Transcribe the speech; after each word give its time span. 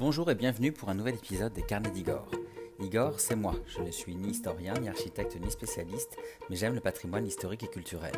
Bonjour 0.00 0.30
et 0.30 0.34
bienvenue 0.34 0.72
pour 0.72 0.88
un 0.88 0.94
nouvel 0.94 1.16
épisode 1.16 1.52
des 1.52 1.60
Carnets 1.60 1.90
d'Igor. 1.90 2.30
Igor, 2.80 3.20
c'est 3.20 3.36
moi. 3.36 3.54
Je 3.66 3.82
ne 3.82 3.90
suis 3.90 4.16
ni 4.16 4.30
historien, 4.30 4.72
ni 4.80 4.88
architecte, 4.88 5.38
ni 5.38 5.50
spécialiste, 5.50 6.16
mais 6.48 6.56
j'aime 6.56 6.72
le 6.72 6.80
patrimoine 6.80 7.26
historique 7.26 7.64
et 7.64 7.68
culturel. 7.68 8.14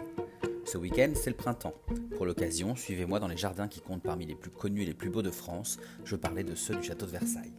Ce 0.65 0.79
week-end, 0.79 1.10
c'est 1.17 1.31
le 1.31 1.37
printemps. 1.37 1.74
Pour 2.17 2.24
l'occasion, 2.24 2.76
suivez-moi 2.76 3.19
dans 3.19 3.26
les 3.26 3.37
jardins 3.37 3.67
qui 3.67 3.81
comptent 3.81 4.04
parmi 4.04 4.26
les 4.26 4.37
plus 4.37 4.53
connus 4.53 4.83
et 4.83 4.87
les 4.87 4.95
plus 4.95 5.10
beaux 5.10 5.22
de 5.22 5.33
France. 5.33 5.81
Je 6.04 6.15
parlais 6.15 6.45
de 6.45 6.54
ceux 6.54 6.76
du 6.76 6.85
château 6.85 7.06
de 7.06 7.10
Versailles. 7.10 7.53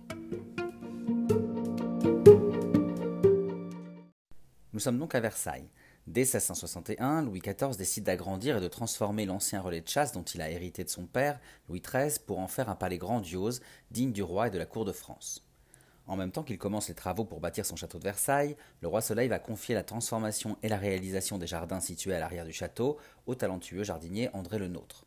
Nous 4.71 4.79
sommes 4.79 4.99
donc 4.99 5.15
à 5.15 5.19
Versailles. 5.19 5.67
Dès 6.05 6.21
1661, 6.21 7.21
Louis 7.21 7.39
XIV 7.39 7.77
décide 7.77 8.03
d'agrandir 8.03 8.57
et 8.57 8.61
de 8.61 8.67
transformer 8.67 9.25
l'ancien 9.25 9.61
relais 9.61 9.79
de 9.79 9.87
chasse 9.87 10.11
dont 10.11 10.23
il 10.23 10.41
a 10.41 10.49
hérité 10.49 10.83
de 10.83 10.89
son 10.89 11.05
père, 11.05 11.39
Louis 11.69 11.81
XIII, 11.81 12.19
pour 12.27 12.39
en 12.39 12.49
faire 12.49 12.69
un 12.69 12.75
palais 12.75 12.97
grandiose, 12.97 13.61
digne 13.89 14.11
du 14.11 14.21
roi 14.21 14.47
et 14.47 14.51
de 14.51 14.57
la 14.57 14.65
cour 14.65 14.83
de 14.83 14.91
France. 14.91 15.47
En 16.05 16.17
même 16.17 16.31
temps 16.31 16.43
qu'il 16.43 16.57
commence 16.57 16.89
les 16.89 16.93
travaux 16.93 17.23
pour 17.23 17.39
bâtir 17.39 17.65
son 17.65 17.77
château 17.77 17.99
de 17.99 18.03
Versailles, 18.03 18.57
le 18.81 18.89
roi 18.89 18.99
Soleil 18.99 19.29
va 19.29 19.39
confier 19.39 19.73
la 19.73 19.83
transformation 19.83 20.57
et 20.61 20.67
la 20.67 20.77
réalisation 20.77 21.37
des 21.37 21.47
jardins 21.47 21.79
situés 21.79 22.13
à 22.13 22.19
l'arrière 22.19 22.45
du 22.45 22.51
château 22.51 22.97
au 23.25 23.35
talentueux 23.35 23.85
jardinier 23.85 24.29
André 24.33 24.59
Le 24.59 24.67
Nôtre. 24.67 25.05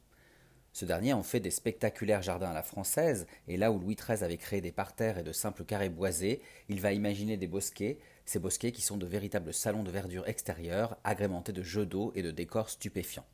Ce 0.73 0.87
dernier 0.87 1.13
en 1.13 1.23
fait 1.23 1.41
des 1.41 1.51
spectaculaires 1.51 2.23
jardins 2.23 2.51
à 2.51 2.55
la 2.55 2.63
française, 2.63 3.27
et 3.49 3.57
là 3.57 3.73
où 3.73 3.79
Louis 3.79 3.97
XIII 3.97 4.25
avait 4.25 4.37
créé 4.37 4.63
des 4.63 4.73
parterres 4.73 5.19
et 5.19 5.23
de 5.23 5.33
simples 5.33 5.65
carrés 5.65 5.89
boisés, 5.89 6.41
il 6.69 6.81
va 6.81 6.93
imaginer 6.93 7.37
des 7.37 7.47
bosquets, 7.47 7.99
ces 8.27 8.41
bosquets 8.41 8.73
qui 8.73 8.83
sont 8.83 8.97
de 8.97 9.07
véritables 9.07 9.55
salons 9.55 9.85
de 9.85 9.91
verdure 9.91 10.29
extérieurs, 10.29 10.97
agrémentés 11.05 11.53
de 11.53 11.63
jeux 11.63 11.87
d'eau 11.87 12.13
et 12.17 12.23
de 12.23 12.33
décors 12.33 12.69
stupéfiants. 12.69 13.25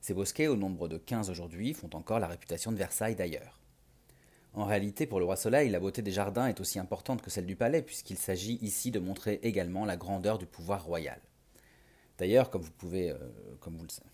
Ces 0.00 0.14
bosquets, 0.14 0.46
au 0.46 0.56
nombre 0.56 0.86
de 0.88 0.96
15 0.96 1.28
aujourd'hui, 1.28 1.74
font 1.74 1.90
encore 1.92 2.20
la 2.20 2.28
réputation 2.28 2.70
de 2.70 2.76
Versailles 2.76 3.16
d'ailleurs. 3.16 3.58
En 4.54 4.64
réalité, 4.64 5.06
pour 5.06 5.18
le 5.18 5.26
roi 5.26 5.36
Soleil, 5.36 5.68
la 5.68 5.80
beauté 5.80 6.00
des 6.00 6.12
jardins 6.12 6.46
est 6.46 6.60
aussi 6.60 6.78
importante 6.78 7.20
que 7.20 7.30
celle 7.30 7.44
du 7.44 7.56
palais, 7.56 7.82
puisqu'il 7.82 8.16
s'agit 8.16 8.58
ici 8.62 8.90
de 8.90 9.00
montrer 9.00 9.40
également 9.42 9.84
la 9.84 9.96
grandeur 9.96 10.38
du 10.38 10.46
pouvoir 10.46 10.84
royal. 10.84 11.20
D'ailleurs, 12.16 12.48
comme 12.48 12.62
vous 12.62 12.70
pouvez, 12.70 13.10
euh, 13.10 13.18
comme 13.60 13.76
vous 13.76 13.84
le 13.84 13.90
savez. 13.90 14.08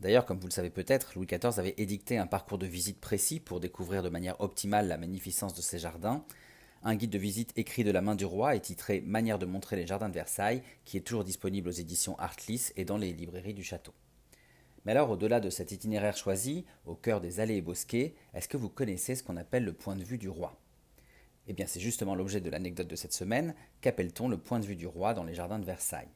D'ailleurs, 0.00 0.26
comme 0.26 0.40
vous 0.40 0.48
le 0.48 0.52
savez 0.52 0.68
peut-être, 0.68 1.12
Louis 1.14 1.26
XIV 1.26 1.60
avait 1.60 1.74
édicté 1.78 2.18
un 2.18 2.26
parcours 2.26 2.58
de 2.58 2.66
visite 2.66 3.00
précis 3.00 3.38
pour 3.38 3.60
découvrir 3.60 4.02
de 4.02 4.08
manière 4.08 4.40
optimale 4.40 4.88
la 4.88 4.98
magnificence 4.98 5.54
de 5.54 5.62
ces 5.62 5.78
jardins, 5.78 6.24
un 6.84 6.96
guide 6.96 7.10
de 7.10 7.18
visite 7.18 7.52
écrit 7.56 7.84
de 7.84 7.90
la 7.90 8.00
main 8.00 8.16
du 8.16 8.24
roi 8.24 8.56
et 8.56 8.60
titré 8.60 9.00
Manière 9.00 9.38
de 9.38 9.46
montrer 9.46 9.76
les 9.76 9.86
jardins 9.86 10.08
de 10.08 10.14
Versailles, 10.14 10.62
qui 10.84 10.96
est 10.96 11.02
toujours 11.02 11.24
disponible 11.24 11.68
aux 11.68 11.72
éditions 11.72 12.18
Artlis 12.18 12.72
et 12.76 12.84
dans 12.84 12.96
les 12.96 13.12
librairies 13.12 13.54
du 13.54 13.62
château. 13.62 13.92
Mais 14.84 14.92
alors, 14.92 15.10
au-delà 15.10 15.38
de 15.38 15.48
cet 15.48 15.70
itinéraire 15.70 16.16
choisi, 16.16 16.64
au 16.86 16.96
cœur 16.96 17.20
des 17.20 17.38
allées 17.38 17.56
et 17.56 17.62
bosquets, 17.62 18.14
est-ce 18.34 18.48
que 18.48 18.56
vous 18.56 18.68
connaissez 18.68 19.14
ce 19.14 19.22
qu'on 19.22 19.36
appelle 19.36 19.64
le 19.64 19.72
point 19.72 19.94
de 19.94 20.02
vue 20.02 20.18
du 20.18 20.28
roi? 20.28 20.58
Eh 21.46 21.52
bien, 21.52 21.66
c'est 21.66 21.80
justement 21.80 22.16
l'objet 22.16 22.40
de 22.40 22.50
l'anecdote 22.50 22.88
de 22.88 22.96
cette 22.96 23.12
semaine. 23.12 23.54
Qu'appelle-t-on 23.80 24.28
le 24.28 24.38
point 24.38 24.58
de 24.58 24.66
vue 24.66 24.76
du 24.76 24.86
roi 24.86 25.14
dans 25.14 25.24
les 25.24 25.34
jardins 25.34 25.60
de 25.60 25.64
Versailles? 25.64 26.10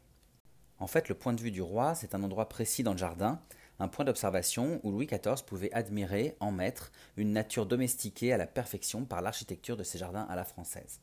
En 0.78 0.88
fait, 0.88 1.08
le 1.08 1.14
point 1.14 1.32
de 1.32 1.40
vue 1.40 1.52
du 1.52 1.62
roi, 1.62 1.94
c'est 1.94 2.14
un 2.14 2.22
endroit 2.22 2.48
précis 2.48 2.82
dans 2.82 2.92
le 2.92 2.98
jardin, 2.98 3.40
un 3.78 3.88
point 3.88 4.04
d'observation 4.04 4.80
où 4.82 4.90
Louis 4.90 5.06
XIV 5.06 5.44
pouvait 5.44 5.72
admirer, 5.72 6.36
en 6.40 6.52
maître, 6.52 6.90
une 7.16 7.32
nature 7.32 7.66
domestiquée 7.66 8.32
à 8.32 8.36
la 8.36 8.46
perfection 8.46 9.04
par 9.04 9.20
l'architecture 9.22 9.76
de 9.76 9.82
ses 9.82 9.98
jardins 9.98 10.26
à 10.28 10.36
la 10.36 10.44
française. 10.44 11.00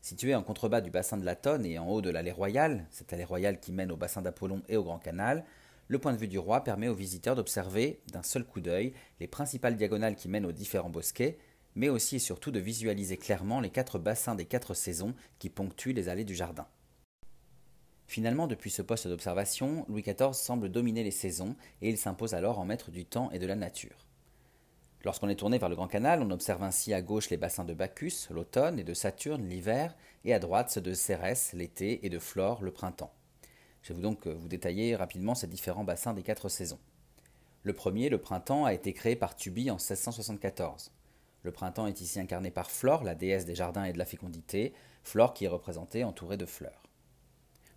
Situé 0.00 0.34
en 0.34 0.42
contrebas 0.42 0.80
du 0.80 0.90
bassin 0.90 1.16
de 1.16 1.24
la 1.24 1.36
Tonne 1.36 1.64
et 1.64 1.78
en 1.78 1.88
haut 1.88 2.00
de 2.00 2.10
l'allée 2.10 2.32
royale, 2.32 2.86
cette 2.90 3.12
allée 3.12 3.24
royale 3.24 3.60
qui 3.60 3.72
mène 3.72 3.92
au 3.92 3.96
bassin 3.96 4.22
d'Apollon 4.22 4.62
et 4.68 4.76
au 4.76 4.82
Grand 4.82 4.98
Canal, 4.98 5.44
le 5.88 5.98
point 5.98 6.12
de 6.12 6.18
vue 6.18 6.28
du 6.28 6.38
roi 6.38 6.64
permet 6.64 6.88
aux 6.88 6.94
visiteurs 6.94 7.36
d'observer, 7.36 8.00
d'un 8.12 8.22
seul 8.22 8.44
coup 8.44 8.60
d'œil, 8.60 8.94
les 9.20 9.26
principales 9.26 9.76
diagonales 9.76 10.16
qui 10.16 10.28
mènent 10.28 10.46
aux 10.46 10.52
différents 10.52 10.90
bosquets, 10.90 11.38
mais 11.74 11.88
aussi 11.88 12.16
et 12.16 12.20
surtout 12.20 12.50
de 12.50 12.58
visualiser 12.58 13.16
clairement 13.16 13.60
les 13.60 13.70
quatre 13.70 13.98
bassins 13.98 14.34
des 14.34 14.46
quatre 14.46 14.74
saisons 14.74 15.14
qui 15.38 15.50
ponctuent 15.50 15.92
les 15.92 16.08
allées 16.08 16.24
du 16.24 16.34
jardin. 16.34 16.66
Finalement, 18.12 18.46
depuis 18.46 18.68
ce 18.68 18.82
poste 18.82 19.08
d'observation, 19.08 19.86
Louis 19.88 20.02
XIV 20.02 20.34
semble 20.34 20.68
dominer 20.68 21.02
les 21.02 21.10
saisons 21.10 21.56
et 21.80 21.88
il 21.88 21.96
s'impose 21.96 22.34
alors 22.34 22.58
en 22.58 22.66
maître 22.66 22.90
du 22.90 23.06
temps 23.06 23.30
et 23.30 23.38
de 23.38 23.46
la 23.46 23.54
nature. 23.54 24.06
Lorsqu'on 25.02 25.30
est 25.30 25.36
tourné 25.36 25.56
vers 25.56 25.70
le 25.70 25.76
Grand 25.76 25.88
Canal, 25.88 26.20
on 26.20 26.30
observe 26.30 26.62
ainsi 26.62 26.92
à 26.92 27.00
gauche 27.00 27.30
les 27.30 27.38
bassins 27.38 27.64
de 27.64 27.72
Bacchus, 27.72 28.28
l'automne, 28.28 28.78
et 28.78 28.84
de 28.84 28.92
Saturne, 28.92 29.48
l'hiver, 29.48 29.96
et 30.26 30.34
à 30.34 30.38
droite 30.38 30.70
ceux 30.70 30.82
de 30.82 30.92
Cérès, 30.92 31.54
l'été, 31.54 32.04
et 32.04 32.10
de 32.10 32.18
Flore, 32.18 32.62
le 32.62 32.70
printemps. 32.70 33.14
Je 33.80 33.94
vais 33.94 34.02
donc 34.02 34.26
vous 34.26 34.46
détailler 34.46 34.94
rapidement 34.94 35.34
ces 35.34 35.46
différents 35.46 35.82
bassins 35.82 36.12
des 36.12 36.22
quatre 36.22 36.50
saisons. 36.50 36.80
Le 37.62 37.72
premier, 37.72 38.10
le 38.10 38.18
printemps, 38.18 38.66
a 38.66 38.74
été 38.74 38.92
créé 38.92 39.16
par 39.16 39.36
Tubi 39.36 39.70
en 39.70 39.76
1674. 39.76 40.90
Le 41.44 41.50
printemps 41.50 41.86
est 41.86 42.02
ici 42.02 42.20
incarné 42.20 42.50
par 42.50 42.70
Flore, 42.70 43.04
la 43.04 43.14
déesse 43.14 43.46
des 43.46 43.54
jardins 43.54 43.84
et 43.84 43.94
de 43.94 43.98
la 43.98 44.04
fécondité, 44.04 44.74
Flore 45.02 45.32
qui 45.32 45.46
est 45.46 45.48
représentée 45.48 46.04
entourée 46.04 46.36
de 46.36 46.44
fleurs. 46.44 46.91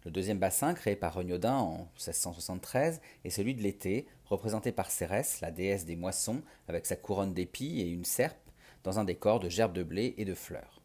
Le 0.06 0.12
deuxième 0.12 0.38
bassin, 0.38 0.76
créé 0.76 0.96
par 0.96 1.16
Regnaudin 1.16 1.56
en 1.56 1.78
1673, 1.96 3.02
est 3.24 3.30
celui 3.32 3.56
de 3.56 3.64
l'été, 3.64 4.06
représenté 4.26 4.72
par 4.72 4.92
Cérès, 4.92 5.42
la 5.42 5.50
déesse 5.50 5.86
des 5.86 5.96
moissons, 5.96 6.44
avec 6.68 6.86
sa 6.86 6.96
couronne 6.96 7.34
d'épis 7.34 7.82
et 7.82 7.90
une 7.90 8.06
serpe, 8.06 8.38
dans 8.84 9.00
un 9.00 9.04
décor 9.04 9.40
de 9.40 9.50
gerbes 9.50 9.74
de 9.74 9.82
blé 9.82 10.14
et 10.20 10.26
de 10.26 10.36
fleurs. 10.36 10.80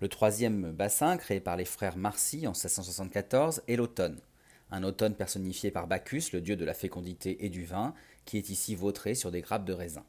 Le 0.00 0.08
troisième 0.08 0.72
bassin, 0.72 1.18
créé 1.18 1.38
par 1.38 1.56
les 1.56 1.66
frères 1.66 1.98
Marcy 1.98 2.46
en 2.46 2.52
1674, 2.52 3.62
est 3.68 3.76
l'automne. 3.76 4.20
Un 4.70 4.84
automne 4.84 5.14
personnifié 5.14 5.70
par 5.70 5.86
Bacchus, 5.86 6.30
le 6.32 6.40
dieu 6.40 6.56
de 6.56 6.64
la 6.64 6.74
fécondité 6.74 7.44
et 7.44 7.50
du 7.50 7.64
vin, 7.64 7.94
qui 8.24 8.38
est 8.38 8.48
ici 8.48 8.74
vautré 8.74 9.14
sur 9.14 9.30
des 9.30 9.42
grappes 9.42 9.66
de 9.66 9.74
raisin. 9.74 10.04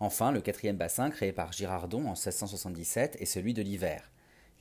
Enfin, 0.00 0.32
le 0.32 0.40
quatrième 0.40 0.78
bassin, 0.78 1.10
créé 1.10 1.32
par 1.32 1.52
Girardon 1.52 2.06
en 2.06 2.14
1677, 2.14 3.18
est 3.20 3.24
celui 3.24 3.54
de 3.54 3.62
l'hiver. 3.62 4.10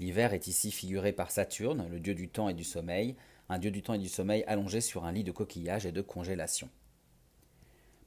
L'hiver 0.01 0.33
est 0.33 0.47
ici 0.47 0.71
figuré 0.71 1.13
par 1.13 1.29
Saturne, 1.29 1.87
le 1.91 1.99
dieu 1.99 2.15
du 2.15 2.27
temps 2.27 2.49
et 2.49 2.55
du 2.55 2.63
sommeil, 2.63 3.15
un 3.49 3.59
dieu 3.59 3.69
du 3.69 3.83
temps 3.83 3.93
et 3.93 3.99
du 3.99 4.09
sommeil 4.09 4.43
allongé 4.47 4.81
sur 4.81 5.05
un 5.05 5.11
lit 5.11 5.23
de 5.23 5.31
coquillages 5.31 5.85
et 5.85 5.91
de 5.91 6.01
congélation. 6.01 6.69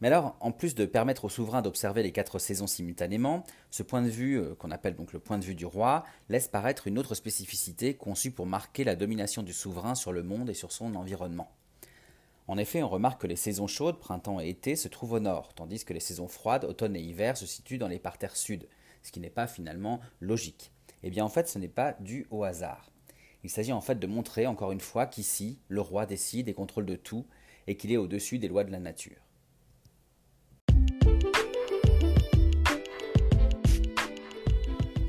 Mais 0.00 0.08
alors, 0.08 0.36
en 0.40 0.50
plus 0.50 0.74
de 0.74 0.86
permettre 0.86 1.26
au 1.26 1.28
souverain 1.28 1.62
d'observer 1.62 2.02
les 2.02 2.10
quatre 2.10 2.40
saisons 2.40 2.66
simultanément, 2.66 3.44
ce 3.70 3.84
point 3.84 4.02
de 4.02 4.08
vue, 4.08 4.40
euh, 4.40 4.56
qu'on 4.56 4.72
appelle 4.72 4.96
donc 4.96 5.12
le 5.12 5.20
point 5.20 5.38
de 5.38 5.44
vue 5.44 5.54
du 5.54 5.66
roi, 5.66 6.04
laisse 6.28 6.48
paraître 6.48 6.88
une 6.88 6.98
autre 6.98 7.14
spécificité 7.14 7.94
conçue 7.94 8.32
pour 8.32 8.46
marquer 8.46 8.82
la 8.82 8.96
domination 8.96 9.44
du 9.44 9.52
souverain 9.52 9.94
sur 9.94 10.10
le 10.10 10.24
monde 10.24 10.50
et 10.50 10.54
sur 10.54 10.72
son 10.72 10.96
environnement. 10.96 11.52
En 12.48 12.58
effet, 12.58 12.82
on 12.82 12.88
remarque 12.88 13.22
que 13.22 13.28
les 13.28 13.36
saisons 13.36 13.68
chaudes, 13.68 14.00
printemps 14.00 14.40
et 14.40 14.48
été, 14.48 14.74
se 14.74 14.88
trouvent 14.88 15.12
au 15.12 15.20
nord, 15.20 15.54
tandis 15.54 15.84
que 15.84 15.94
les 15.94 16.00
saisons 16.00 16.26
froides, 16.26 16.64
automne 16.64 16.96
et 16.96 17.00
hiver, 17.00 17.36
se 17.36 17.46
situent 17.46 17.78
dans 17.78 17.86
les 17.86 18.00
parterres 18.00 18.36
sud, 18.36 18.66
ce 19.04 19.12
qui 19.12 19.20
n'est 19.20 19.30
pas 19.30 19.46
finalement 19.46 20.00
logique. 20.20 20.73
Eh 21.06 21.10
bien 21.10 21.22
en 21.22 21.28
fait 21.28 21.48
ce 21.48 21.58
n'est 21.58 21.68
pas 21.68 21.94
dû 22.00 22.26
au 22.30 22.44
hasard. 22.44 22.90
Il 23.44 23.50
s'agit 23.50 23.72
en 23.72 23.82
fait 23.82 23.98
de 23.98 24.06
montrer 24.06 24.46
encore 24.46 24.72
une 24.72 24.80
fois 24.80 25.04
qu'ici, 25.04 25.58
le 25.68 25.82
roi 25.82 26.06
décide 26.06 26.48
et 26.48 26.54
contrôle 26.54 26.86
de 26.86 26.96
tout, 26.96 27.26
et 27.66 27.76
qu'il 27.76 27.92
est 27.92 27.98
au-dessus 27.98 28.38
des 28.38 28.48
lois 28.48 28.64
de 28.64 28.72
la 28.72 28.78
nature. 28.78 29.18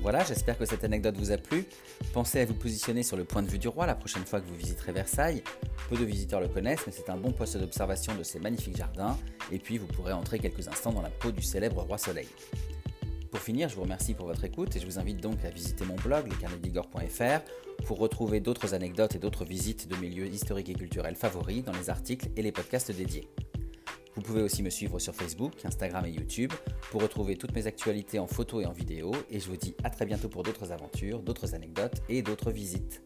Voilà, 0.02 0.24
j'espère 0.26 0.58
que 0.58 0.66
cette 0.66 0.84
anecdote 0.84 1.16
vous 1.18 1.32
a 1.32 1.38
plu. 1.38 1.66
Pensez 2.14 2.42
à 2.42 2.46
vous 2.46 2.54
positionner 2.54 3.02
sur 3.02 3.16
le 3.16 3.24
point 3.24 3.42
de 3.42 3.48
vue 3.48 3.58
du 3.58 3.70
roi 3.70 3.88
la 3.88 3.96
prochaine 3.96 4.26
fois 4.26 4.42
que 4.42 4.48
vous 4.48 4.56
visiterez 4.56 4.92
Versailles. 4.92 5.44
Peu 5.90 5.96
de 5.96 6.04
visiteurs 6.04 6.42
le 6.42 6.50
connaissent, 6.50 6.86
mais 6.86 6.92
c'est 6.92 7.10
un 7.10 7.18
bon 7.18 7.32
poste 7.32 7.58
d'observation 7.58 8.14
de 8.16 8.24
ces 8.24 8.40
magnifiques 8.40 8.76
jardins, 8.76 9.18
et 9.50 9.60
puis 9.60 9.78
vous 9.78 9.88
pourrez 9.88 10.12
entrer 10.12 10.40
quelques 10.40 10.68
instants 10.68 10.92
dans 10.92 11.02
la 11.02 11.10
peau 11.10 11.32
du 11.32 11.42
célèbre 11.42 11.82
roi 11.82 11.98
Soleil. 11.98 12.28
Pour 13.36 13.44
finir, 13.44 13.68
je 13.68 13.76
vous 13.76 13.82
remercie 13.82 14.14
pour 14.14 14.28
votre 14.28 14.46
écoute 14.46 14.74
et 14.78 14.80
je 14.80 14.86
vous 14.86 14.98
invite 14.98 15.22
donc 15.22 15.44
à 15.44 15.50
visiter 15.50 15.84
mon 15.84 15.96
blog 15.96 16.30
lescarnedigor.fr 16.30 17.84
pour 17.86 17.98
retrouver 17.98 18.40
d'autres 18.40 18.74
anecdotes 18.74 19.14
et 19.16 19.20
d'autres 19.20 19.44
visites 19.44 19.90
de 19.90 19.98
milieux 19.98 20.26
historiques 20.26 20.70
et 20.70 20.74
culturels 20.74 21.18
favoris 21.18 21.62
dans 21.62 21.74
les 21.74 21.90
articles 21.90 22.30
et 22.38 22.42
les 22.42 22.54
podcasts 22.54 22.94
dédiés. 22.94 23.28
Vous 24.16 24.22
pouvez 24.22 24.42
aussi 24.42 24.64
me 24.64 24.70
suivre 24.70 25.00
sur 25.00 25.14
Facebook, 25.14 25.52
Instagram 25.66 26.06
et 26.06 26.12
YouTube 26.12 26.54
pour 26.92 27.02
retrouver 27.02 27.36
toutes 27.36 27.54
mes 27.54 27.68
actualités 27.68 28.20
en 28.20 28.28
photo 28.28 28.62
et 28.62 28.66
en 28.66 28.72
vidéo 28.72 29.12
et 29.30 29.42
je 29.42 29.50
vous 29.50 29.58
dis 29.58 29.76
à 29.84 29.90
très 29.90 30.06
bientôt 30.06 30.30
pour 30.30 30.44
d'autres 30.44 30.72
aventures, 30.72 31.20
d'autres 31.20 31.56
anecdotes 31.56 32.02
et 32.08 32.22
d'autres 32.22 32.52
visites. 32.52 33.02